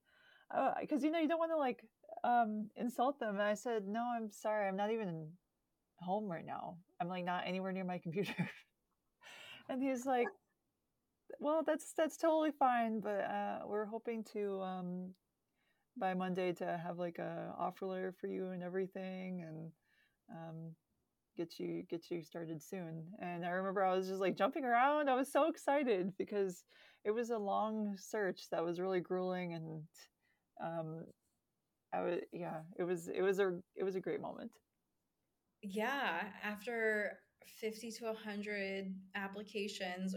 [0.81, 1.85] "Because uh, you know you don't want to like
[2.23, 5.29] um, insult them." And I said, "No, I'm sorry, I'm not even
[6.01, 6.77] home right now.
[7.01, 8.35] I'm like not anywhere near my computer.
[9.69, 10.29] and he's like,
[11.41, 15.15] well, that's that's totally fine, but uh, we're hoping to um,
[15.99, 19.71] by Monday to have like a offer letter for you and everything, and
[20.31, 20.75] um,
[21.37, 23.05] get you get you started soon.
[23.21, 25.09] And I remember I was just like jumping around.
[25.11, 26.65] I was so excited because
[27.05, 29.83] it was a long search that was really grueling, and
[30.63, 31.05] um,
[31.93, 34.51] I was yeah, it was it was a it was a great moment.
[35.63, 37.19] Yeah, after
[37.61, 40.15] 50 to 100 applications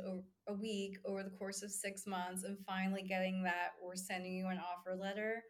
[0.47, 4.47] a week over the course of six months and finally getting that we're sending you
[4.47, 5.43] an offer letter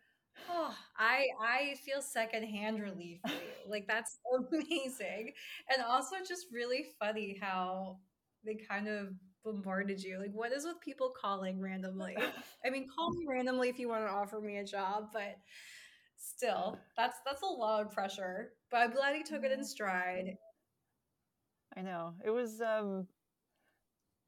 [0.49, 3.39] oh i i feel secondhand relief for you.
[3.71, 4.19] Like that's
[4.51, 5.31] amazing.
[5.73, 7.99] And also just really funny how
[8.45, 9.09] they kind of
[9.43, 10.19] bombarded you.
[10.19, 12.17] Like what is with people calling randomly?
[12.65, 15.37] I mean call me randomly if you want to offer me a job but
[16.19, 20.35] still that's that's a lot of pressure but i'm glad he took it in stride
[21.77, 22.13] I know.
[22.25, 23.07] It was um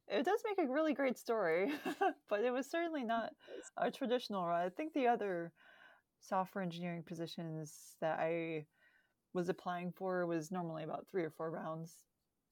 [0.08, 1.72] it does make a really great story,
[2.30, 3.32] but it was certainly not
[3.78, 5.52] a traditional I think the other
[6.20, 8.66] software engineering positions that I
[9.34, 11.94] was applying for was normally about 3 or 4 rounds.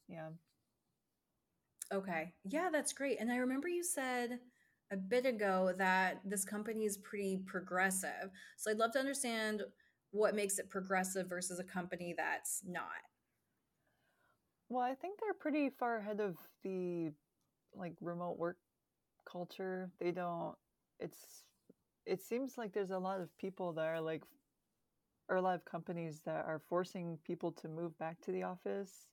[0.07, 0.29] Yeah.
[1.91, 2.33] Okay.
[2.45, 3.19] Yeah, that's great.
[3.19, 4.39] And I remember you said
[4.91, 8.29] a bit ago that this company is pretty progressive.
[8.57, 9.63] So I'd love to understand
[10.11, 12.85] what makes it progressive versus a company that's not.
[14.69, 17.11] Well, I think they're pretty far ahead of the
[17.75, 18.57] like remote work
[19.29, 19.91] culture.
[19.99, 20.55] They don't
[20.99, 21.43] it's
[22.05, 24.23] it seems like there's a lot of people that are like
[25.29, 29.07] or a lot of companies that are forcing people to move back to the office.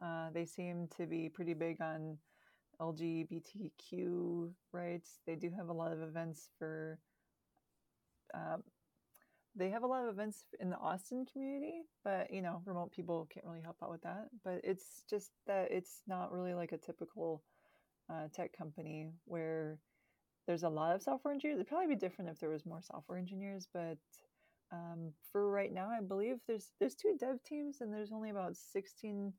[0.00, 2.16] Uh, they seem to be pretty big on
[2.80, 5.18] LGBTQ rights.
[5.26, 6.98] They do have a lot of events for
[8.34, 8.62] um,
[9.54, 13.26] they have a lot of events in the Austin community, but you know, remote people
[13.32, 14.28] can't really help out with that.
[14.44, 17.42] But it's just that it's not really like a typical
[18.10, 19.78] uh, tech company where
[20.46, 21.56] there's a lot of software engineers.
[21.56, 23.96] It'd probably be different if there was more software engineers, but
[24.72, 28.56] um, for right now, I believe there's there's two dev teams and there's only about
[28.56, 29.32] 16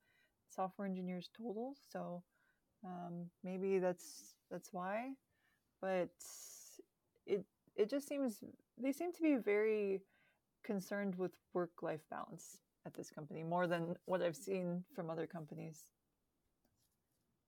[0.49, 1.75] software engineers total.
[1.91, 2.23] So
[2.85, 5.11] um, maybe that's that's why.
[5.81, 6.09] But
[7.25, 8.43] it it just seems
[8.77, 10.01] they seem to be very
[10.63, 15.27] concerned with work life balance at this company more than what I've seen from other
[15.27, 15.83] companies.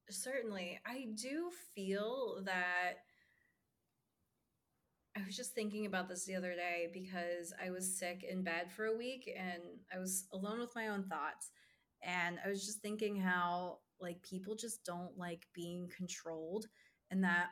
[0.09, 0.79] Certainly.
[0.85, 3.03] I do feel that
[5.15, 8.71] I was just thinking about this the other day because I was sick in bed
[8.71, 9.61] for a week and
[9.93, 11.51] I was alone with my own thoughts.
[12.01, 16.65] And I was just thinking how, like, people just don't like being controlled
[17.11, 17.23] and mm.
[17.23, 17.49] that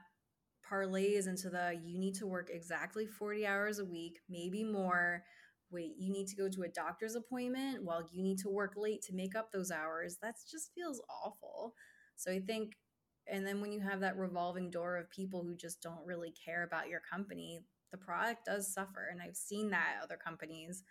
[0.70, 5.24] parlays into the you need to work exactly 40 hours a week, maybe more.
[5.70, 9.02] Wait, you need to go to a doctor's appointment while you need to work late
[9.02, 10.18] to make up those hours.
[10.22, 11.74] That just feels awful.
[12.16, 12.78] So I think,
[13.28, 16.64] and then when you have that revolving door of people who just don't really care
[16.64, 17.60] about your company,
[17.92, 19.10] the product does suffer.
[19.12, 20.84] And I've seen that at other companies.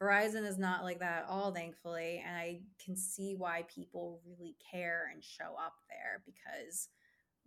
[0.00, 2.22] Verizon is not like that at all, thankfully.
[2.26, 6.88] And I can see why people really care and show up there because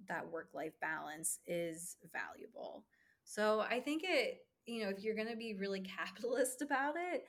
[0.08, 2.86] that work life balance is valuable.
[3.24, 7.26] So I think it, you know, if you're going to be really capitalist about it,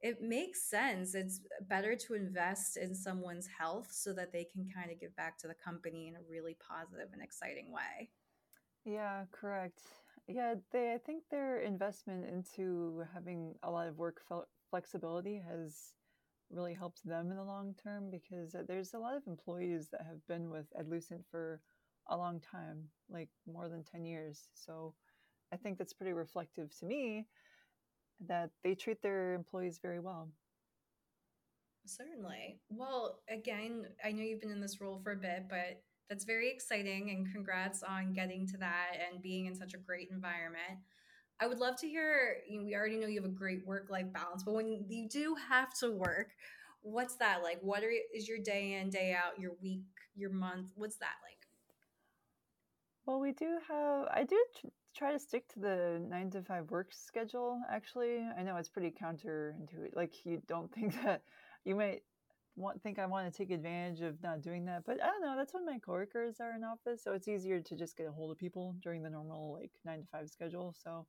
[0.00, 1.14] it makes sense.
[1.14, 5.38] It's better to invest in someone's health so that they can kind of give back
[5.38, 8.10] to the company in a really positive and exciting way.
[8.84, 9.82] Yeah, correct.
[10.28, 14.20] Yeah, they I think their investment into having a lot of work
[14.70, 15.94] flexibility has
[16.50, 20.02] really helped them in the long term because uh, there's a lot of employees that
[20.06, 21.60] have been with Adlucent for
[22.08, 24.48] a long time, like more than 10 years.
[24.54, 24.94] So
[25.52, 27.26] I think that's pretty reflective to me
[28.26, 30.28] that they treat their employees very well.
[31.84, 32.60] Certainly.
[32.68, 36.50] Well, again, I know you've been in this role for a bit, but that's very
[36.50, 40.80] exciting and congrats on getting to that and being in such a great environment.
[41.40, 43.88] I would love to hear, you know, we already know you have a great work
[43.90, 46.30] life balance, but when you do have to work,
[46.82, 47.58] what's that like?
[47.62, 49.84] What are, is your day in, day out, your week,
[50.16, 50.72] your month?
[50.74, 51.46] What's that like?
[53.06, 54.36] Well, we do have, I do
[54.96, 58.18] try to stick to the nine to five work schedule, actually.
[58.36, 59.94] I know it's pretty counterintuitive.
[59.94, 61.22] Like, you don't think that
[61.64, 62.02] you might
[62.56, 64.82] want, think I want to take advantage of not doing that.
[64.84, 65.36] But I don't know.
[65.36, 67.02] That's when my coworkers are in office.
[67.02, 70.00] So it's easier to just get a hold of people during the normal, like, nine
[70.00, 70.74] to five schedule.
[70.82, 71.06] So,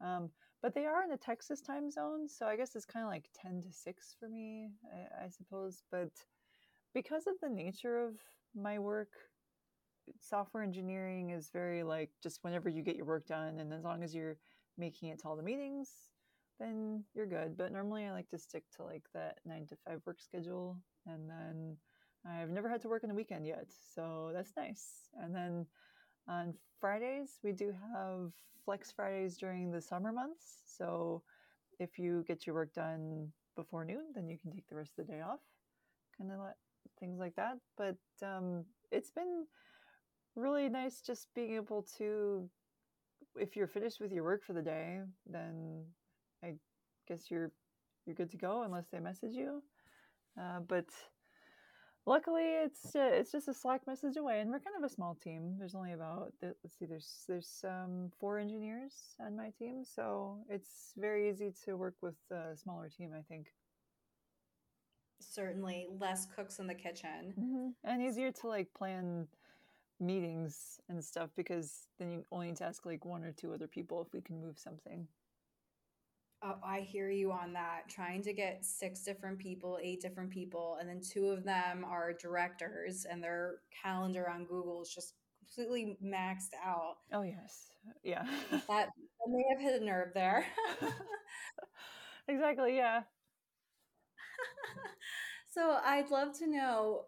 [0.00, 0.30] um,
[0.62, 2.28] but they are in the Texas time zone.
[2.28, 5.82] So I guess it's kind of like 10 to 6 for me, I, I suppose.
[5.90, 6.10] But
[6.94, 8.14] because of the nature of
[8.54, 9.10] my work,
[10.20, 14.02] software engineering is very like just whenever you get your work done and as long
[14.02, 14.36] as you're
[14.76, 15.90] making it to all the meetings
[16.58, 20.00] then you're good but normally i like to stick to like that nine to five
[20.06, 20.76] work schedule
[21.06, 21.76] and then
[22.26, 25.66] i've never had to work on a weekend yet so that's nice and then
[26.28, 28.32] On Fridays, we do have
[28.64, 30.62] flex Fridays during the summer months.
[30.66, 31.22] So
[31.78, 35.06] if you get your work done before noon, then you can take the rest of
[35.06, 35.40] the day off.
[36.16, 36.38] Kind of
[37.00, 37.58] things like that.
[37.76, 39.46] But um, it's been
[40.36, 42.48] really nice just being able to,
[43.36, 45.84] if you're finished with your work for the day, then
[46.44, 46.54] I
[47.08, 47.50] guess you're
[48.06, 49.62] you're good to go unless they message you.
[50.40, 50.86] Uh, but
[52.08, 55.14] luckily, it's uh, it's just a Slack message away, and we're kind of a small
[55.14, 55.56] team.
[55.58, 60.94] There's only about let's see, there's there's um, four engineers on my team, so it's
[60.96, 63.10] very easy to work with a smaller team.
[63.16, 63.48] I think
[65.20, 67.68] certainly less cooks in the kitchen mm-hmm.
[67.84, 69.26] and easier to like plan
[70.00, 73.66] meetings and stuff because then you only need to ask like one or two other
[73.66, 75.08] people if we can move something
[76.42, 77.88] Oh, I hear you on that.
[77.88, 82.12] Trying to get six different people, eight different people, and then two of them are
[82.12, 86.98] directors, and their calendar on Google is just completely maxed out.
[87.12, 87.70] Oh yes,
[88.04, 88.22] yeah.
[88.52, 90.46] that, that may have hit a nerve there.
[92.28, 92.76] exactly.
[92.76, 93.02] Yeah.
[95.52, 97.02] so I'd love to know.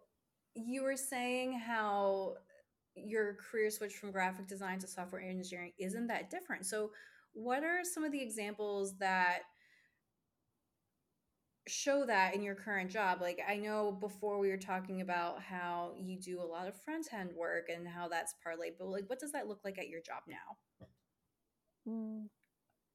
[0.53, 2.35] You were saying how
[2.95, 6.65] your career switch from graphic design to software engineering isn't that different.
[6.65, 6.91] So
[7.33, 9.39] what are some of the examples that
[11.67, 13.21] show that in your current job?
[13.21, 17.07] Like i know before we were talking about how you do a lot of front
[17.13, 20.01] end work and how that's parlayed but like what does that look like at your
[20.01, 20.87] job now?
[21.87, 22.27] Mm,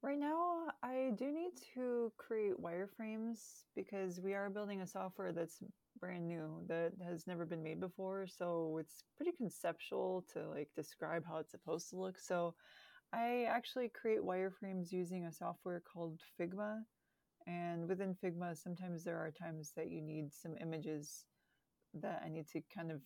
[0.01, 5.59] right now i do need to create wireframes because we are building a software that's
[5.99, 11.23] brand new that has never been made before so it's pretty conceptual to like describe
[11.27, 12.53] how it's supposed to look so
[13.13, 16.83] I actually create wireframes using a software called Figma.
[17.45, 21.25] And within Figma, sometimes there are times that you need some images
[21.93, 23.01] that I need to kind of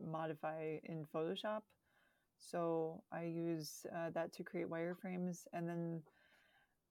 [0.00, 1.62] modify in Photoshop.
[2.40, 5.46] So I use uh, that to create wireframes.
[5.52, 6.02] And then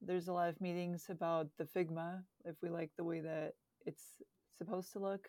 [0.01, 3.53] there's a lot of meetings about the Figma, if we like the way that
[3.85, 4.21] it's
[4.57, 5.27] supposed to look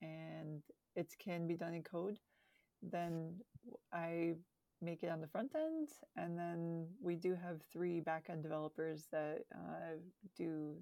[0.00, 0.62] and
[0.96, 2.18] it can be done in code,
[2.82, 3.36] then
[3.92, 4.34] I
[4.82, 5.88] make it on the front end.
[6.16, 9.96] And then we do have three backend developers that uh,
[10.36, 10.74] do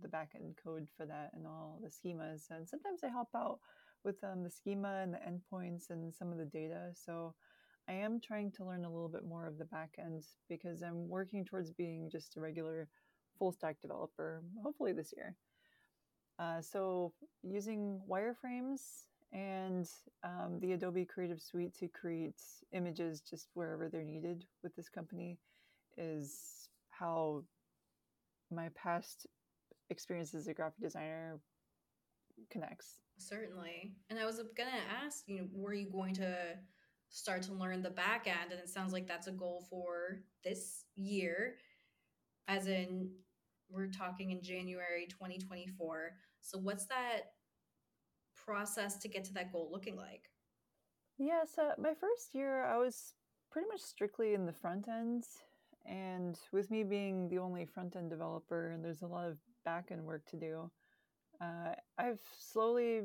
[0.00, 2.50] the backend code for that and all the schemas.
[2.50, 3.58] And sometimes I help out
[4.04, 6.90] with um, the schema and the endpoints and some of the data.
[6.94, 7.34] So
[7.88, 11.44] I am trying to learn a little bit more of the backend because I'm working
[11.44, 12.88] towards being just a regular
[13.38, 15.34] full stack developer, hopefully this year.
[16.38, 19.88] Uh, so using wireframes and
[20.24, 22.40] um, the Adobe Creative Suite to create
[22.72, 25.38] images just wherever they're needed with this company
[25.96, 27.44] is how
[28.50, 29.26] my past
[29.90, 31.38] experience as a graphic designer
[32.50, 33.00] connects.
[33.18, 33.92] Certainly.
[34.10, 36.36] And I was going to ask, you know, were you going to
[37.10, 38.52] start to learn the back end?
[38.52, 41.56] And it sounds like that's a goal for this year,
[42.46, 43.10] as in
[43.70, 46.12] we're talking in January 2024.
[46.40, 47.32] So, what's that
[48.48, 50.30] process to get to that goal looking like?
[51.18, 53.14] Yeah, so my first year, I was
[53.52, 55.24] pretty much strictly in the front end.
[55.84, 59.88] And with me being the only front end developer, and there's a lot of back
[59.90, 60.70] end work to do,
[61.42, 63.02] uh, I've slowly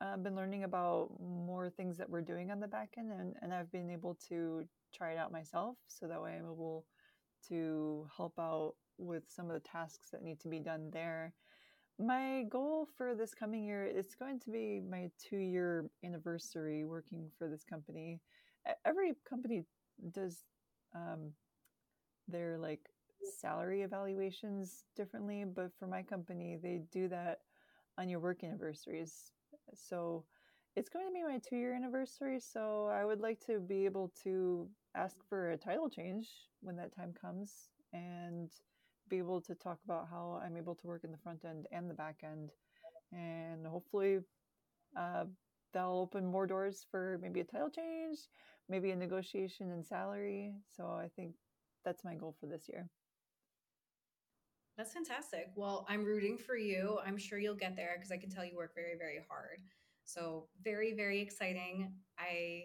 [0.00, 3.54] uh, been learning about more things that we're doing on the back end, and, and
[3.54, 4.64] I've been able to
[4.94, 5.76] try it out myself.
[5.88, 6.84] So that way I'm able
[7.48, 11.32] to help out with some of the tasks that need to be done there
[11.98, 17.30] my goal for this coming year it's going to be my two year anniversary working
[17.38, 18.20] for this company.
[18.84, 19.64] Every company
[20.12, 20.44] does
[20.94, 21.32] um,
[22.28, 22.80] their like
[23.40, 27.40] salary evaluations differently but for my company they do that
[27.98, 29.32] on your work anniversaries.
[29.74, 30.24] So
[30.76, 34.12] it's going to be my two year anniversary so i would like to be able
[34.22, 36.28] to ask for a title change
[36.60, 38.50] when that time comes and
[39.08, 41.88] be able to talk about how I'm able to work in the front end and
[41.88, 42.50] the back end.
[43.12, 44.18] And hopefully
[44.96, 45.24] uh,
[45.72, 48.18] that'll open more doors for maybe a title change,
[48.68, 50.54] maybe a negotiation in salary.
[50.76, 51.34] So I think
[51.84, 52.88] that's my goal for this year.
[54.76, 55.50] That's fantastic.
[55.54, 56.98] Well, I'm rooting for you.
[57.06, 59.60] I'm sure you'll get there because I can tell you work very, very hard.
[60.04, 61.92] So, very, very exciting.
[62.18, 62.64] I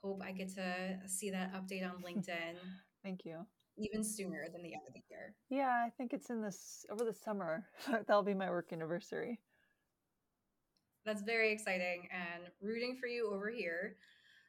[0.00, 2.54] hope I get to see that update on LinkedIn.
[3.02, 3.46] Thank you
[3.78, 5.34] even sooner than the end of the year.
[5.50, 7.66] Yeah, I think it's in this over the summer.
[7.90, 9.40] That'll be my work anniversary.
[11.04, 13.96] That's very exciting and rooting for you over here.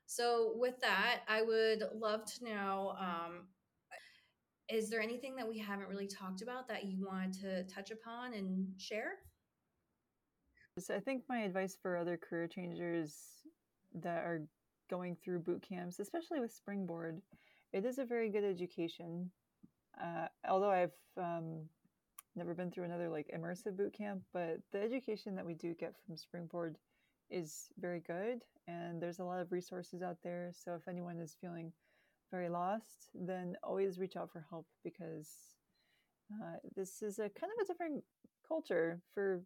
[0.07, 3.45] So, with that, I would love to know um,
[4.69, 8.34] is there anything that we haven't really talked about that you want to touch upon
[8.34, 9.13] and share?
[10.77, 13.15] So I think my advice for other career changers
[14.01, 14.45] that are
[14.89, 17.21] going through boot camps, especially with Springboard.
[17.72, 19.30] It is a very good education.
[20.01, 21.61] Uh, although I've um,
[22.36, 25.93] never been through another like immersive boot camp, but the education that we do get
[26.05, 26.78] from Springboard
[27.30, 30.51] is very good, and there's a lot of resources out there.
[30.53, 31.72] So if anyone is feeling
[32.32, 35.30] very lost, then always reach out for help because
[36.34, 38.03] uh, this is a kind of a different
[38.47, 39.41] culture for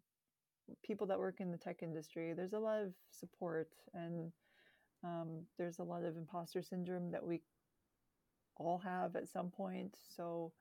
[0.82, 2.32] people that work in the tech industry.
[2.32, 4.32] There's a lot of support, and
[5.02, 7.42] um, there's a lot of imposter syndrome that we
[8.56, 9.94] all have at some point.
[10.16, 10.52] So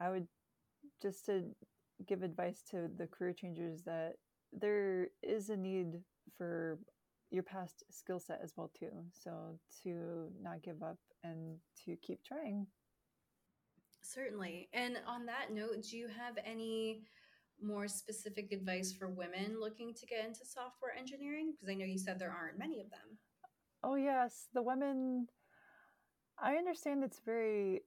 [0.00, 0.26] I would
[1.00, 1.44] just to
[2.06, 4.14] give advice to the career changers that
[4.52, 6.00] there is a need
[6.36, 6.78] for
[7.30, 8.90] your past skill set as well too.
[9.12, 12.66] So to not give up and to keep trying.
[14.02, 14.68] Certainly.
[14.72, 17.02] And on that note, do you have any
[17.62, 21.52] more specific advice for women looking to get into software engineering?
[21.52, 23.18] Because I know you said there aren't many of them.
[23.82, 25.28] Oh yes, the women
[26.38, 27.82] I understand it's very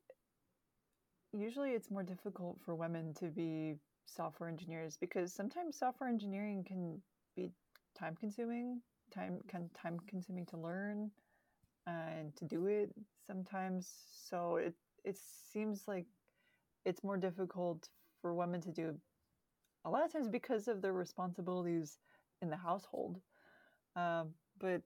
[1.34, 3.76] usually it's more difficult for women to be
[4.06, 7.02] software engineers because sometimes software engineering can
[7.36, 7.52] be
[7.98, 8.82] time consuming
[9.14, 11.12] time can time consuming to learn
[11.86, 12.94] and to do it
[13.26, 13.92] sometimes.
[14.30, 14.74] So it
[15.04, 15.18] it
[15.52, 16.06] seems like
[16.86, 17.90] it's more difficult
[18.22, 18.96] for women to do
[19.86, 22.00] a lot of times because of their responsibilities
[22.42, 23.22] in the household.
[23.96, 24.84] Um, but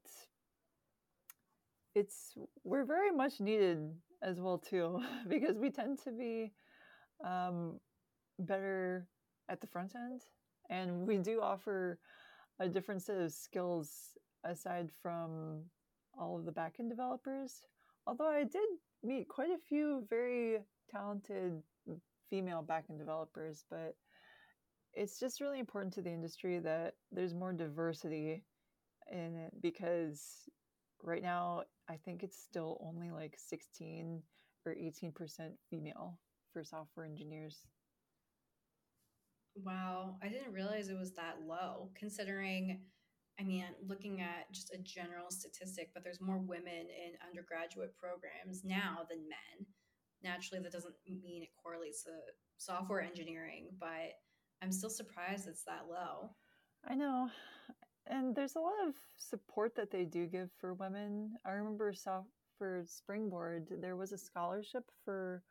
[1.95, 2.33] it's
[2.63, 3.91] we're very much needed
[4.23, 6.51] as well too because we tend to be
[7.25, 7.79] um,
[8.39, 9.07] better
[9.49, 10.21] at the front end
[10.69, 11.99] and we do offer
[12.59, 15.61] a different set of skills aside from
[16.17, 17.61] all of the backend developers
[18.07, 18.67] although i did
[19.03, 21.61] meet quite a few very talented
[22.29, 23.95] female backend developers but
[24.93, 28.43] it's just really important to the industry that there's more diversity
[29.11, 30.49] in it because
[31.03, 34.21] right now I think it's still only like 16
[34.65, 35.11] or 18%
[35.69, 36.17] female
[36.53, 37.65] for software engineers.
[39.55, 42.79] Wow, I didn't realize it was that low considering
[43.39, 48.63] I mean, looking at just a general statistic, but there's more women in undergraduate programs
[48.63, 49.65] now than men.
[50.21, 52.11] Naturally, that doesn't mean it correlates to
[52.57, 54.13] software engineering, but
[54.61, 56.29] I'm still surprised it's that low.
[56.87, 57.31] I know
[58.07, 61.35] and there's a lot of support that they do give for women.
[61.45, 61.93] I remember
[62.57, 65.43] for Springboard, there was a scholarship for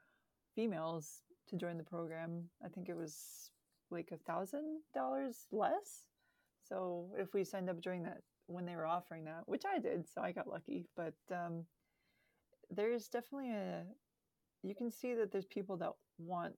[0.55, 2.45] females to join the program.
[2.65, 3.51] I think it was
[3.91, 6.07] like a thousand dollars less.
[6.69, 10.09] So if we signed up during that when they were offering that, which I did,
[10.09, 10.87] so I got lucky.
[10.97, 11.65] But um,
[12.71, 13.85] there's definitely a
[14.63, 16.55] you can see that there's people that want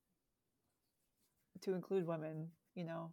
[1.63, 2.49] to include women.
[2.75, 3.13] You know,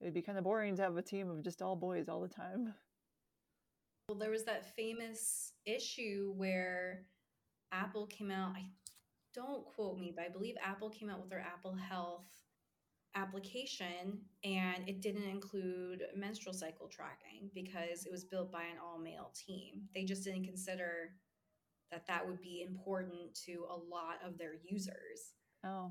[0.00, 2.28] it'd be kind of boring to have a team of just all boys all the
[2.28, 2.74] time.
[4.08, 7.06] Well, there was that famous issue where
[7.72, 8.52] Apple came out.
[8.56, 8.64] I
[9.34, 12.26] don't quote me, but I believe Apple came out with their Apple Health
[13.14, 18.98] application and it didn't include menstrual cycle tracking because it was built by an all
[18.98, 19.82] male team.
[19.94, 21.12] They just didn't consider
[21.90, 25.34] that that would be important to a lot of their users.
[25.64, 25.90] Oh.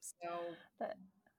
[0.00, 0.28] So
[0.78, 0.96] that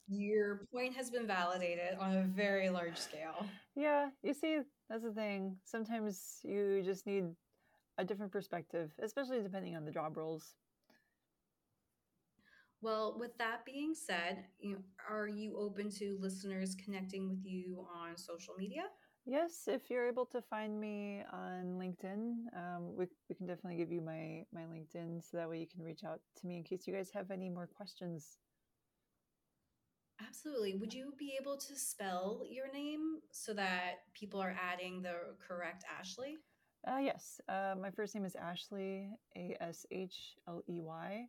[0.08, 3.46] your point has been validated on a very large scale.
[3.76, 5.58] Yeah, you see, that's the thing.
[5.64, 7.26] Sometimes you just need
[7.98, 10.56] a different perspective, especially depending on the job roles.
[12.82, 14.80] Well, with that being said, you know,
[15.10, 18.84] are you open to listeners connecting with you on social media?
[19.26, 23.92] Yes, if you're able to find me on LinkedIn, um, we, we can definitely give
[23.92, 26.88] you my, my LinkedIn so that way you can reach out to me in case
[26.88, 28.38] you guys have any more questions.
[30.28, 30.76] Absolutely.
[30.76, 35.14] Would you be able to spell your name so that people are adding the
[35.46, 36.38] correct Ashley?
[36.88, 37.40] Uh, yes.
[37.50, 41.26] Uh, my first name is Ashley, A S H L E Y,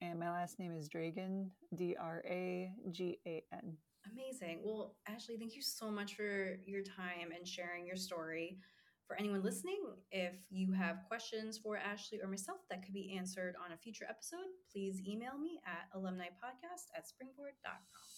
[0.00, 3.76] and my last name is Dragan, D R A G A N.
[4.10, 4.60] Amazing.
[4.64, 8.58] Well, Ashley, thank you so much for your time and sharing your story.
[9.06, 13.54] For anyone listening, if you have questions for Ashley or myself that could be answered
[13.64, 18.11] on a future episode, please email me at alumnipodcast at springboard.com.